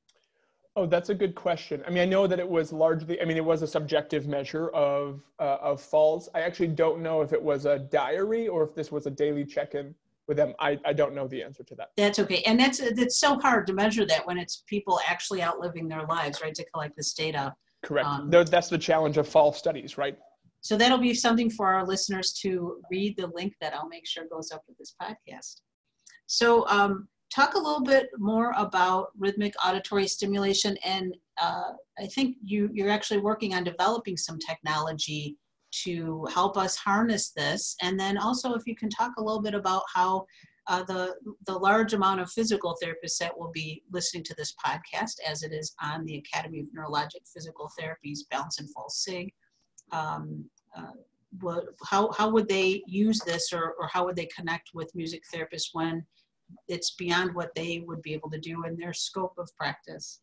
[0.77, 1.81] Oh, that's a good question.
[1.87, 4.67] I mean, I know that it was largely, I mean, it was a subjective measure
[4.69, 6.27] of, uh, of falls.
[6.35, 9.45] I actually don't know if it was a diary or if this was a daily
[9.45, 9.95] check-in
[10.27, 10.53] with them.
[10.59, 11.91] I, I don't know the answer to that.
[11.95, 12.43] That's okay.
[12.45, 16.41] And that's, it's so hard to measure that when it's people actually outliving their lives,
[16.41, 17.55] right, to collect this data.
[17.81, 18.07] Correct.
[18.07, 20.17] Um, that's the challenge of fall studies, right?
[20.59, 24.25] So that'll be something for our listeners to read the link that I'll make sure
[24.29, 25.61] goes up with this podcast.
[26.25, 32.37] So um, talk a little bit more about rhythmic auditory stimulation and uh, i think
[32.43, 35.37] you, you're actually working on developing some technology
[35.83, 37.75] to help us harness this.
[37.81, 40.25] And then also if you can talk a little bit about how
[40.67, 45.15] uh, the, the large amount of physical therapists that will be listening to this podcast
[45.27, 49.31] as it is on the academy of neurologic physical therapies balance and fall sig
[49.91, 50.43] um,
[50.75, 50.93] uh,
[51.41, 55.21] what, how, how would they use this or, or how would they connect with music
[55.31, 56.03] therapists when
[56.67, 60.21] it's beyond what they would be able to do in their scope of practice.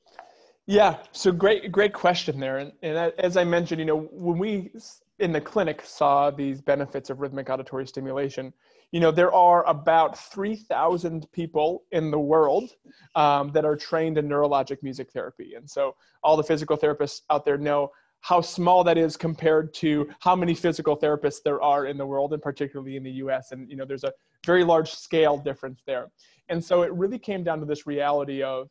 [0.66, 2.58] Yeah, so great, great question there.
[2.58, 4.70] And, and as I mentioned, you know, when we
[5.18, 8.52] in the clinic saw these benefits of rhythmic auditory stimulation,
[8.92, 12.70] you know, there are about 3,000 people in the world
[13.14, 15.54] um, that are trained in neurologic music therapy.
[15.56, 17.90] And so all the physical therapists out there know
[18.22, 22.32] how small that is compared to how many physical therapists there are in the world
[22.32, 24.12] and particularly in the US and you know there's a
[24.46, 26.08] very large scale difference there.
[26.48, 28.68] And so it really came down to this reality of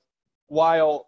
[0.48, 1.08] while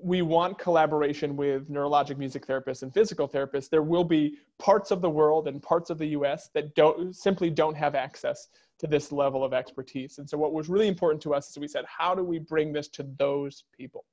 [0.00, 5.02] we want collaboration with neurologic music therapists and physical therapists there will be parts of
[5.02, 9.12] the world and parts of the US that don't simply don't have access to this
[9.12, 10.18] level of expertise.
[10.18, 12.72] And so what was really important to us is we said how do we bring
[12.72, 14.04] this to those people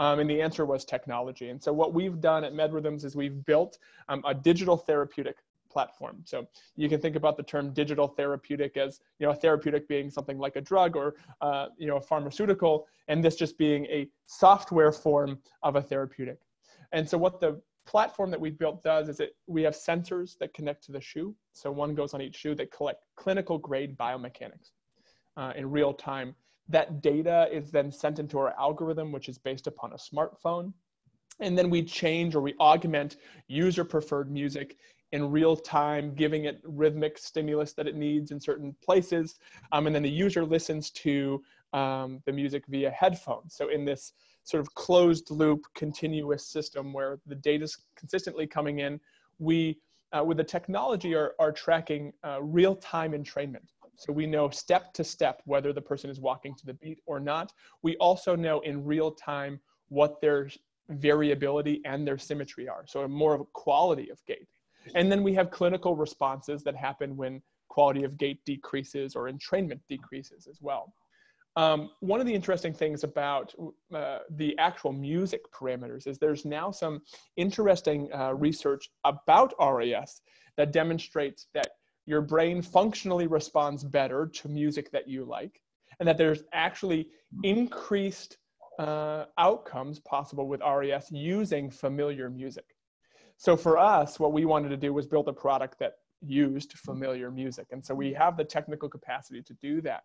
[0.00, 1.50] um, and the answer was technology.
[1.50, 5.36] And so what we've done at MedRhythms is we've built um, a digital therapeutic
[5.70, 6.22] platform.
[6.24, 10.10] So you can think about the term digital therapeutic as you know a therapeutic being
[10.10, 14.08] something like a drug or uh, you know a pharmaceutical, and this just being a
[14.26, 16.38] software form of a therapeutic.
[16.92, 20.54] And so what the platform that we've built does is it we have sensors that
[20.54, 21.36] connect to the shoe.
[21.52, 24.70] So one goes on each shoe that collect clinical grade biomechanics
[25.36, 26.34] uh, in real time.
[26.70, 30.72] That data is then sent into our algorithm, which is based upon a smartphone.
[31.40, 33.16] And then we change or we augment
[33.48, 34.76] user preferred music
[35.12, 39.38] in real time, giving it rhythmic stimulus that it needs in certain places.
[39.72, 43.54] Um, and then the user listens to um, the music via headphones.
[43.56, 44.12] So in this
[44.44, 49.00] sort of closed loop continuous system where the data is consistently coming in,
[49.38, 49.78] we,
[50.12, 53.68] uh, with the technology, are, are tracking uh, real time entrainment.
[54.00, 57.20] So we know step to step whether the person is walking to the beat or
[57.20, 57.52] not.
[57.82, 59.60] We also know in real time
[59.90, 60.48] what their
[60.88, 62.84] variability and their symmetry are.
[62.86, 64.48] So a more of a quality of gait.
[64.94, 69.80] And then we have clinical responses that happen when quality of gait decreases or entrainment
[69.90, 70.94] decreases as well.
[71.56, 73.54] Um, one of the interesting things about
[73.94, 77.02] uh, the actual music parameters is there's now some
[77.36, 80.22] interesting uh, research about RAS
[80.56, 81.68] that demonstrates that
[82.10, 85.62] your brain functionally responds better to music that you like,
[86.00, 87.08] and that there's actually
[87.44, 88.36] increased
[88.80, 92.64] uh, outcomes possible with RAS using familiar music.
[93.36, 97.30] So for us, what we wanted to do was build a product that used familiar
[97.30, 97.68] music.
[97.70, 100.02] And so we have the technical capacity to do that.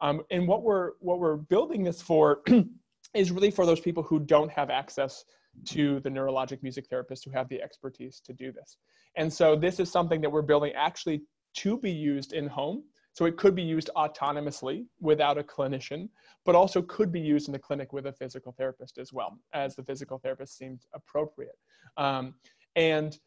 [0.00, 2.42] Um, and what we're what we're building this for
[3.14, 5.24] is really for those people who don't have access
[5.64, 8.76] to the neurologic music therapists who have the expertise to do this.
[9.16, 11.22] And so this is something that we're building actually
[11.54, 12.84] to be used in home.
[13.12, 16.08] So it could be used autonomously without a clinician,
[16.44, 19.74] but also could be used in the clinic with a physical therapist as well, as
[19.74, 21.58] the physical therapist seemed appropriate.
[21.96, 22.34] Um,
[22.76, 23.18] and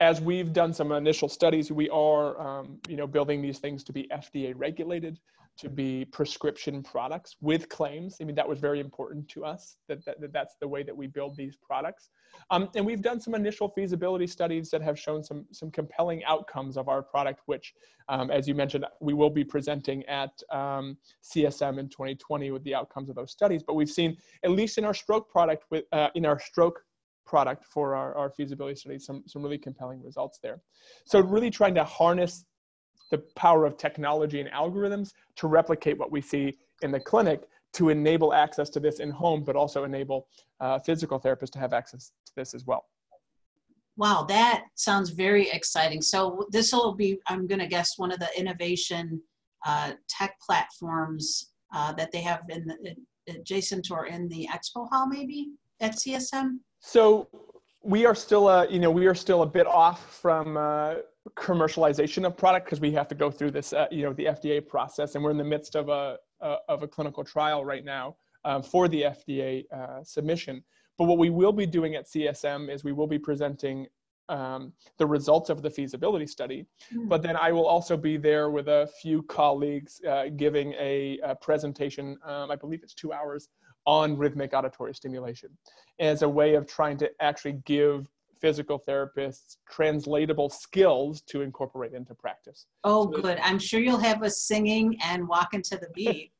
[0.00, 3.92] as we've done some initial studies, we are, um, you know, building these things to
[3.92, 5.20] be FDA regulated
[5.60, 8.16] to be prescription products with claims.
[8.20, 10.96] I mean, that was very important to us that, that, that that's the way that
[10.96, 12.08] we build these products.
[12.50, 16.78] Um, and we've done some initial feasibility studies that have shown some, some compelling outcomes
[16.78, 17.74] of our product, which,
[18.08, 22.74] um, as you mentioned, we will be presenting at um, CSM in 2020 with the
[22.74, 23.62] outcomes of those studies.
[23.62, 26.82] But we've seen, at least in our stroke product, with, uh, in our stroke
[27.26, 30.60] product for our, our feasibility studies, some, some really compelling results there.
[31.04, 32.44] So really trying to harness
[33.10, 37.42] the power of technology and algorithms to replicate what we see in the clinic
[37.72, 40.26] to enable access to this in home, but also enable
[40.60, 42.84] uh, physical therapists to have access to this as well.
[43.96, 46.00] Wow, that sounds very exciting.
[46.00, 49.20] So this will be, I'm going to guess, one of the innovation
[49.66, 52.96] uh, tech platforms uh, that they have in the,
[53.28, 56.58] adjacent or in the expo hall, maybe at CSM.
[56.80, 57.28] So
[57.82, 60.94] we are still, a, you know, we are still a bit off from uh,
[61.36, 64.66] commercialization of product because we have to go through this, uh, you know, the FDA
[64.66, 68.16] process, and we're in the midst of a, a of a clinical trial right now
[68.44, 70.62] um, for the FDA uh, submission.
[70.98, 73.86] But what we will be doing at CSM is we will be presenting
[74.28, 76.66] um, the results of the feasibility study.
[76.94, 77.08] Mm.
[77.08, 81.34] But then I will also be there with a few colleagues uh, giving a, a
[81.34, 82.16] presentation.
[82.24, 83.48] Um, I believe it's two hours
[83.86, 85.50] on rhythmic auditory stimulation
[85.98, 88.06] as a way of trying to actually give
[88.40, 92.66] physical therapists translatable skills to incorporate into practice.
[92.84, 93.38] Oh, so good.
[93.42, 96.32] I'm sure you'll have us singing and walking to the beat.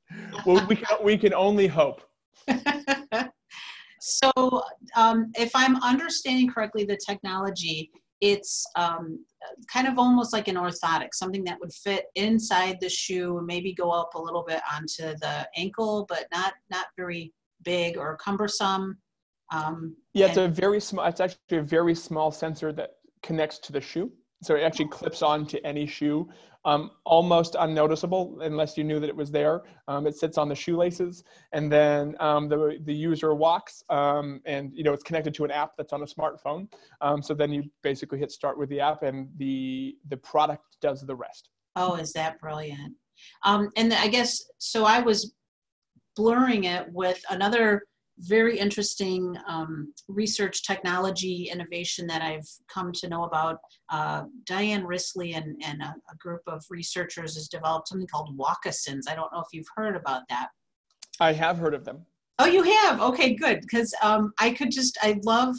[0.45, 2.03] well, we can, we can only hope.
[4.01, 4.63] so,
[4.97, 9.25] um, if I'm understanding correctly, the technology, it's um,
[9.73, 13.91] kind of almost like an orthotic, something that would fit inside the shoe, maybe go
[13.91, 17.33] up a little bit onto the ankle, but not not very
[17.63, 18.99] big or cumbersome.
[19.53, 21.07] Um, yeah, it's a very small.
[21.07, 24.11] It's actually a very small sensor that connects to the shoe,
[24.43, 26.29] so it actually clips on to any shoe,
[26.65, 29.63] um, almost unnoticeable unless you knew that it was there.
[29.89, 34.73] Um, it sits on the shoelaces, and then um, the the user walks, um, and
[34.75, 36.69] you know it's connected to an app that's on a smartphone.
[37.01, 41.03] Um, so then you basically hit start with the app, and the the product does
[41.03, 41.51] the rest.
[41.77, 42.95] Oh, is that brilliant?
[43.45, 44.85] Um, and I guess so.
[44.85, 45.35] I was
[46.17, 47.85] blurring it with another
[48.21, 53.59] very interesting um, research technology innovation that I've come to know about.
[53.89, 59.03] Uh, Diane Risley and, and a, a, group of researchers has developed something called Walkasins.
[59.09, 60.49] I don't know if you've heard about that.
[61.19, 62.05] I have heard of them.
[62.39, 63.01] Oh, you have?
[63.01, 63.61] Okay, good.
[63.63, 65.57] Because um, I could just, I love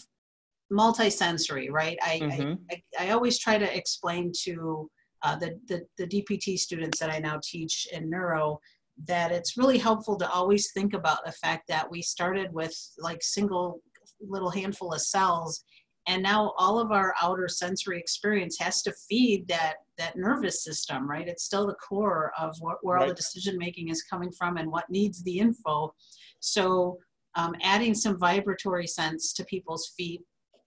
[0.71, 1.97] multisensory, right?
[2.01, 2.53] I, mm-hmm.
[2.71, 4.89] I, I, I, always try to explain to
[5.23, 8.59] uh, the, the, the DPT students that I now teach in neuro
[9.05, 13.21] that it's really helpful to always think about the fact that we started with like
[13.21, 13.81] single
[14.19, 15.63] little handful of cells
[16.07, 21.09] and now all of our outer sensory experience has to feed that that nervous system
[21.09, 23.03] right it's still the core of what, where right.
[23.03, 25.93] all the decision making is coming from and what needs the info
[26.39, 26.97] so
[27.35, 30.21] um, adding some vibratory sense to people's feet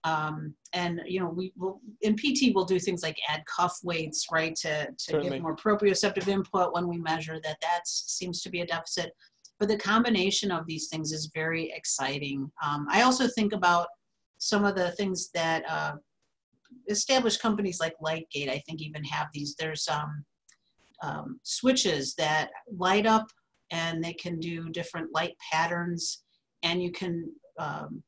[0.05, 4.27] um, and you know, we will in PT we'll do things like add cuff weights,
[4.31, 7.57] right, to to give more proprioceptive input when we measure that.
[7.61, 9.11] That seems to be a deficit.
[9.59, 12.51] But the combination of these things is very exciting.
[12.63, 13.87] Um, I also think about
[14.37, 15.93] some of the things that uh,
[16.87, 19.55] established companies like Lightgate, I think, even have these.
[19.57, 20.25] There's um,
[21.01, 23.27] um, switches that light up
[23.71, 26.23] and they can do different light patterns
[26.63, 28.03] and you can um,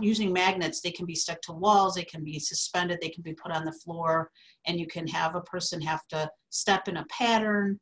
[0.00, 3.34] using magnets they can be stuck to walls they can be suspended they can be
[3.34, 4.30] put on the floor
[4.66, 7.78] and you can have a person have to step in a pattern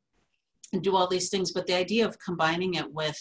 [0.72, 3.18] and do all these things but the idea of combining it with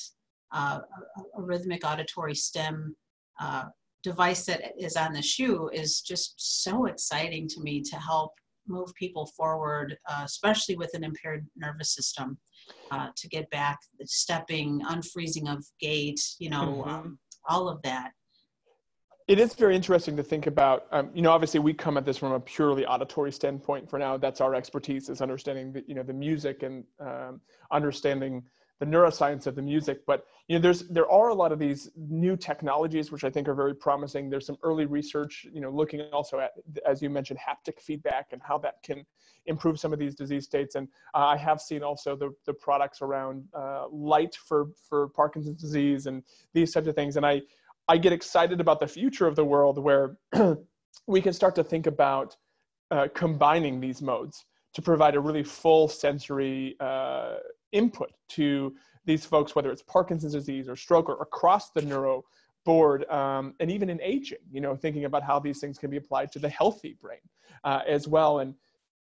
[0.54, 0.80] uh,
[1.18, 2.96] a, a, rhythmic auditory stim
[3.40, 3.66] uh,
[4.04, 8.32] device that is on the shoe is just so exciting to me to help
[8.68, 12.38] move people forward, uh, especially with an impaired nervous system,
[12.92, 16.90] uh, to get back the stepping, unfreezing of gait, you know, mm-hmm.
[16.90, 17.20] um,
[17.50, 18.12] all of that.
[19.28, 20.86] It is very interesting to think about.
[20.92, 23.90] Um, you know, obviously, we come at this from a purely auditory standpoint.
[23.90, 27.40] For now, that's our expertise is understanding the, you know, the music and um,
[27.72, 28.44] understanding
[28.80, 30.06] the neuroscience of the music.
[30.06, 33.48] But you know, there's there are a lot of these new technologies which I think
[33.48, 34.30] are very promising.
[34.30, 36.52] There's some early research, you know, looking also at,
[36.86, 39.06] as you mentioned, haptic feedback and how that can
[39.46, 40.76] improve some of these disease states.
[40.76, 45.62] And uh, I have seen also the the products around uh, light for for Parkinson's
[45.62, 47.16] disease and these types of things.
[47.16, 47.42] And I
[47.88, 50.18] I get excited about the future of the world where
[51.08, 52.36] we can start to think about
[52.92, 57.36] uh, combining these modes to provide a really full sensory uh,
[57.72, 58.74] input to
[59.06, 62.24] these folks, whether it's Parkinson's disease or stroke or across the neuro
[62.66, 65.98] board, um, and even in aging, you know, thinking about how these things can be
[65.98, 67.20] applied to the healthy brain
[67.66, 68.40] uh, as well.
[68.40, 68.56] And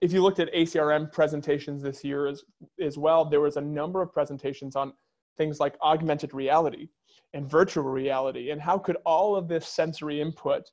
[0.00, 2.44] if you looked at ACRM presentations this year as,
[2.80, 4.92] as well, there was a number of presentations on
[5.36, 6.88] things like augmented reality
[7.34, 10.70] and virtual reality, and how could all of this sensory input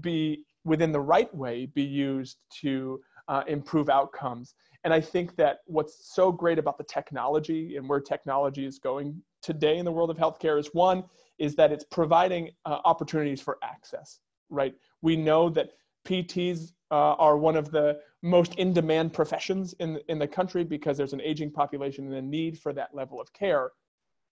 [0.00, 4.54] be within the right way be used to uh, improve outcomes.
[4.84, 9.20] And I think that what's so great about the technology and where technology is going
[9.42, 11.04] today in the world of healthcare is one,
[11.38, 14.74] is that it's providing uh, opportunities for access, right?
[15.02, 15.70] We know that
[16.06, 20.96] PTs uh, are one of the most in demand professions in, in the country because
[20.96, 23.72] there's an aging population and a need for that level of care.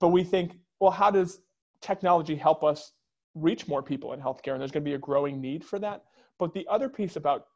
[0.00, 1.40] But we think, well, how does
[1.81, 2.93] technology help us
[3.35, 4.53] reach more people in healthcare?
[4.53, 6.05] And there's going to be a growing need for that.
[6.39, 7.47] But the other piece about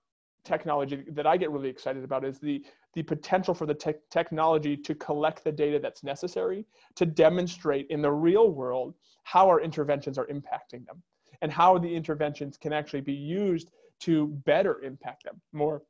[0.45, 2.65] technology that I get really excited about is the
[2.95, 6.65] the potential for the te- technology to collect the data that's necessary
[6.95, 8.95] to demonstrate in the real world
[9.25, 11.03] how our interventions are impacting them
[11.43, 13.71] and how the interventions can actually be used
[14.01, 15.83] to better impact them more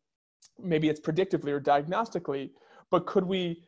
[0.59, 2.51] maybe it's predictively or diagnostically
[2.91, 3.63] but could we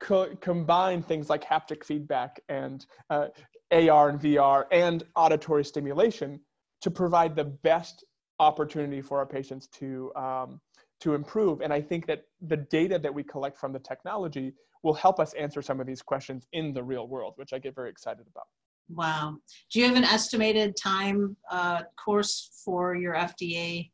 [0.00, 3.26] co- combine things like haptic feedback and uh,
[3.72, 6.40] ar and vr and auditory stimulation
[6.80, 8.04] to provide the best
[8.38, 10.60] opportunity for our patients to um,
[11.00, 11.60] to improve.
[11.62, 14.52] And I think that the data that we collect from the technology
[14.82, 17.74] will help us answer some of these questions in the real world, which I get
[17.74, 18.46] very excited about.
[18.88, 19.36] Wow.
[19.70, 23.90] Do you have an estimated time uh, course for your FDA?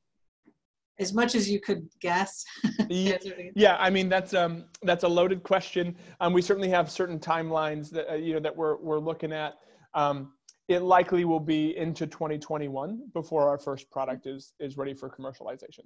[0.99, 2.45] As much as you could guess.
[2.89, 3.19] yeah,
[3.55, 5.97] yeah, I mean that's um that's a loaded question.
[6.21, 9.55] Um, we certainly have certain timelines that uh, you know that we're we're looking at.
[9.95, 10.33] Um,
[10.69, 15.85] it likely will be into 2021 before our first product is is ready for commercialization.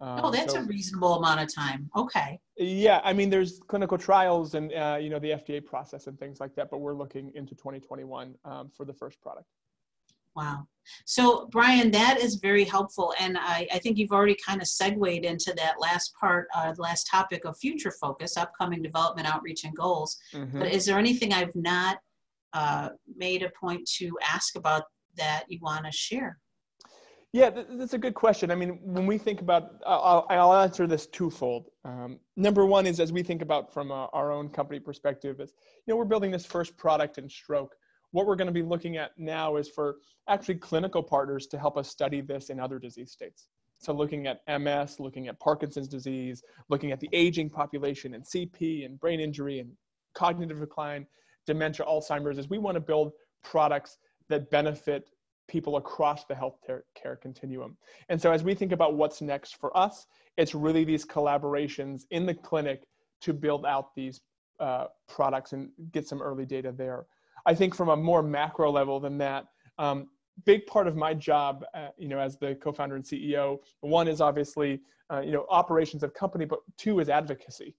[0.00, 1.90] Um, oh, that's so, a reasonable amount of time.
[1.94, 2.40] Okay.
[2.56, 6.40] Yeah, I mean, there's clinical trials and uh, you know the FDA process and things
[6.40, 9.46] like that, but we're looking into 2021 um, for the first product.
[10.36, 10.66] Wow.
[11.06, 13.14] So, Brian, that is very helpful.
[13.20, 17.08] And I, I think you've already kind of segued into that last part, uh, last
[17.10, 20.16] topic of future focus, upcoming development outreach and goals.
[20.32, 20.58] Mm-hmm.
[20.58, 21.98] But is there anything I've not
[22.52, 24.84] uh, made a point to ask about
[25.16, 26.38] that you want to share?
[27.32, 28.50] Yeah, that's a good question.
[28.50, 31.66] I mean, when we think about, I'll, I'll answer this twofold.
[31.84, 35.52] Um, number one is as we think about from a, our own company perspective, is
[35.86, 37.76] you know we're building this first product in stroke.
[38.12, 39.96] What we're going to be looking at now is for
[40.28, 43.48] actually clinical partners to help us study this in other disease states.
[43.78, 48.84] So looking at MS, looking at Parkinson's disease, looking at the aging population and CP
[48.84, 49.72] and brain injury and
[50.14, 51.06] cognitive decline,
[51.46, 53.96] dementia, Alzheimer's, is we want to build products
[54.28, 55.10] that benefit
[55.48, 56.58] people across the health
[56.94, 57.76] care continuum.
[58.08, 60.06] And so as we think about what's next for us,
[60.36, 62.84] it's really these collaborations in the clinic
[63.22, 64.20] to build out these
[64.60, 67.06] uh, products and get some early data there.
[67.46, 69.46] I think from a more macro level than that,
[69.78, 70.08] um,
[70.44, 74.20] big part of my job, uh, you know, as the co-founder and CEO, one is
[74.20, 74.80] obviously,
[75.12, 77.74] uh, you know, operations of company, but two is advocacy.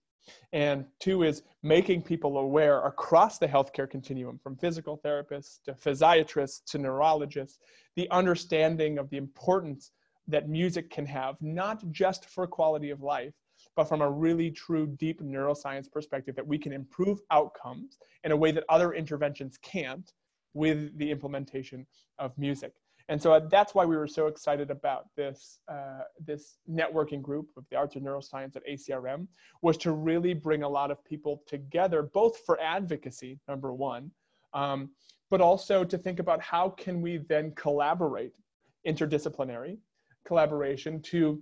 [0.53, 6.63] And two is making people aware across the healthcare continuum, from physical therapists to physiatrists
[6.71, 7.59] to neurologists,
[7.95, 9.91] the understanding of the importance
[10.27, 13.33] that music can have, not just for quality of life,
[13.75, 18.37] but from a really true deep neuroscience perspective, that we can improve outcomes in a
[18.37, 20.13] way that other interventions can't
[20.53, 21.85] with the implementation
[22.19, 22.73] of music.
[23.09, 27.49] And so uh, that's why we were so excited about this, uh, this networking group
[27.57, 29.27] of the Arts and Neuroscience at ACRM
[29.61, 34.11] was to really bring a lot of people together, both for advocacy, number one,
[34.53, 34.89] um,
[35.29, 38.33] but also to think about how can we then collaborate,
[38.87, 39.77] interdisciplinary
[40.25, 41.41] collaboration to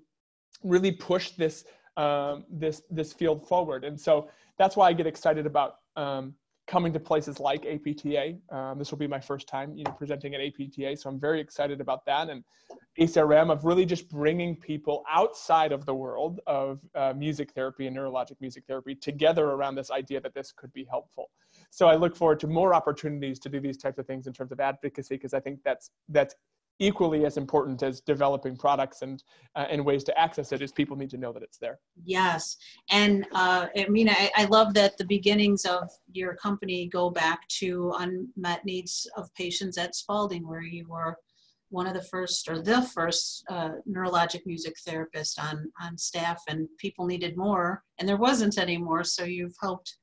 [0.64, 1.66] really push this,
[2.00, 3.84] um, this, this field forward.
[3.84, 6.34] And so that's why I get excited about um,
[6.66, 8.38] coming to places like APTA.
[8.52, 11.42] Um, this will be my first time, you know, presenting at APTA, so I'm very
[11.42, 12.30] excited about that.
[12.30, 12.44] And
[13.00, 17.98] ACRM of really just bringing people outside of the world of uh, music therapy and
[17.98, 21.30] neurologic music therapy together around this idea that this could be helpful.
[21.72, 24.52] So I look forward to more opportunities to do these types of things in terms
[24.52, 26.36] of advocacy because I think that's that's
[26.80, 29.24] equally as important as developing products and
[29.56, 31.80] uh, and ways to access it is people need to know that it's there.
[32.04, 32.58] Yes.
[32.90, 37.48] And uh, i mean I, I love that the beginnings of your company go back
[37.60, 41.18] to unmet needs of patients at Spaulding where you were
[41.70, 46.68] one of the first or the first uh, neurologic music therapist on on staff and
[46.78, 49.98] people needed more and there wasn't any more so you've helped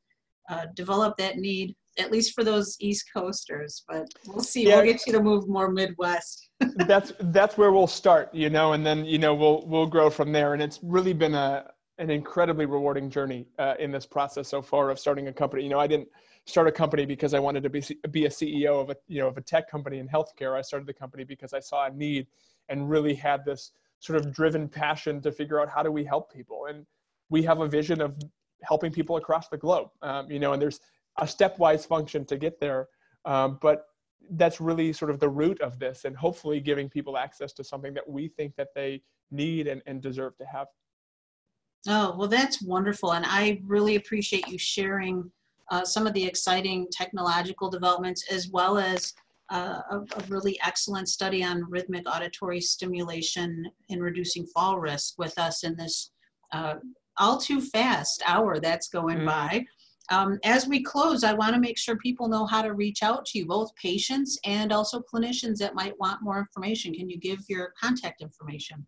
[0.49, 3.85] uh, develop that need at least for those East Coasters.
[3.89, 4.69] But we'll see.
[4.69, 4.77] Yeah.
[4.77, 6.51] We'll get you to move more Midwest.
[6.87, 10.33] that's that's where we'll start, you know, and then you know we'll we'll grow from
[10.33, 10.55] there.
[10.55, 14.91] And it's really been a an incredibly rewarding journey uh, in this process so far
[14.91, 15.63] of starting a company.
[15.63, 16.09] You know, I didn't
[16.45, 19.29] start a company because I wanted to be be a CEO of a you know
[19.29, 20.57] of a tech company in healthcare.
[20.57, 22.27] I started the company because I saw a need
[22.69, 26.33] and really had this sort of driven passion to figure out how do we help
[26.33, 26.67] people.
[26.69, 26.85] And
[27.31, 28.17] we have a vision of
[28.63, 29.89] helping people across the globe.
[30.03, 30.81] Um, you know, and there's
[31.19, 32.89] a stepwise function to get there.
[33.25, 33.87] Um, but
[34.31, 37.95] that's really sort of the root of this and hopefully giving people access to something
[37.95, 40.67] that we think that they need and, and deserve to have.
[41.89, 43.13] Oh, well, that's wonderful.
[43.13, 45.31] And I really appreciate you sharing
[45.71, 49.13] uh, some of the exciting technological developments as well as
[49.53, 55.39] uh, a, a, really excellent study on rhythmic auditory stimulation in reducing fall risk with
[55.39, 56.11] us in this
[56.53, 56.75] uh,
[57.19, 59.27] all too fast hour that's going mm.
[59.27, 59.65] by.
[60.11, 63.27] Um, as we close, I want to make sure people know how to reach out
[63.27, 66.95] to you, both patients and also clinicians that might want more information.
[66.95, 68.87] Can you give your contact information?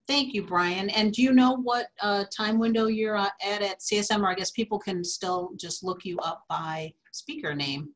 [0.07, 0.89] Thank you, Brian.
[0.91, 4.51] And do you know what uh, time window you're at at CSM, or I guess
[4.51, 7.89] people can still just look you up by speaker name?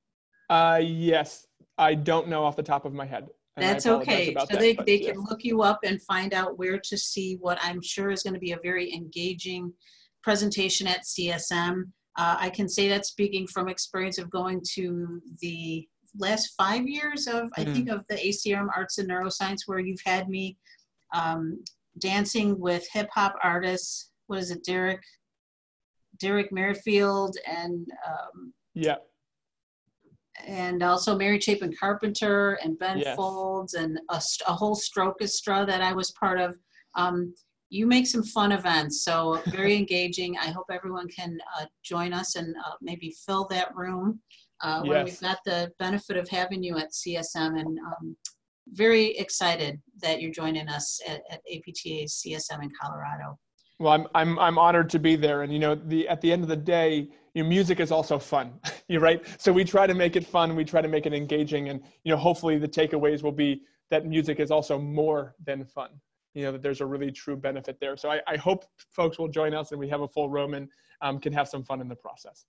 [0.49, 1.47] Uh, yes,
[1.77, 3.27] I don't know off the top of my head.
[3.55, 4.33] That's okay.
[4.33, 7.57] So that, they, they can look you up and find out where to see what
[7.61, 9.73] I'm sure is going to be a very engaging
[10.23, 11.83] presentation at CSM.
[12.17, 15.87] Uh, I can say that speaking from experience of going to the
[16.17, 17.61] last five years of, mm-hmm.
[17.61, 20.57] I think, of the ACRM Arts and Neuroscience, where you've had me
[21.13, 21.63] um,
[21.99, 24.11] dancing with hip hop artists.
[24.27, 25.01] What is it, Derek?
[26.19, 28.97] Derek Merrifield and um, yeah,
[30.45, 33.15] and also Mary Chapin Carpenter and Ben yes.
[33.15, 36.57] Folds and a, a whole Strokestra that I was part of.
[36.95, 37.33] Um,
[37.69, 40.37] you make some fun events, so very engaging.
[40.37, 44.19] I hope everyone can uh, join us and uh, maybe fill that room
[44.61, 44.89] uh, yes.
[44.89, 48.15] when we've got the benefit of having you at CSM and um,
[48.71, 53.37] very excited that you're joining us at, at CSM in Colorado.
[53.79, 55.41] Well, I'm, I'm, I'm honored to be there.
[55.41, 58.19] And, you know, the, at the end of the day, you know, music is also
[58.19, 58.53] fun,
[58.87, 59.25] you're right?
[59.41, 60.55] So we try to make it fun.
[60.55, 61.69] We try to make it engaging.
[61.69, 65.89] And, you know, hopefully the takeaways will be that music is also more than fun.
[66.33, 67.97] You know, that there's a really true benefit there.
[67.97, 68.65] So I, I hope
[68.95, 70.69] folks will join us and we have a full room and
[71.01, 72.45] um, can have some fun in the process.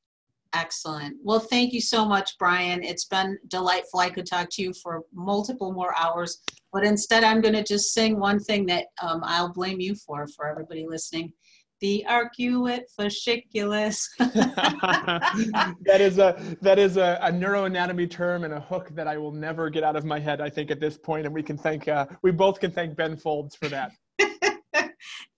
[0.54, 1.16] Excellent.
[1.22, 2.82] Well, thank you so much, Brian.
[2.82, 4.00] It's been delightful.
[4.00, 6.42] I could talk to you for multiple more hours,
[6.72, 10.26] but instead, I'm going to just sing one thing that um, I'll blame you for,
[10.28, 11.32] for everybody listening.
[11.80, 14.06] the arcuate fasciculus.
[14.18, 19.32] that is a that is a, a, neuroanatomy term and a hook that I will
[19.32, 20.40] never get out of my head.
[20.40, 23.16] I think at this point, and we can thank uh, we both can thank Ben
[23.16, 23.92] Folds for that.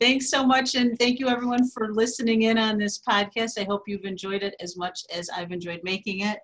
[0.01, 3.59] Thanks so much, and thank you everyone for listening in on this podcast.
[3.59, 6.41] I hope you've enjoyed it as much as I've enjoyed making it.